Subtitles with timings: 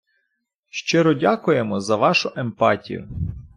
[0.69, 3.09] Щиро дякуємо за вашу емпатію.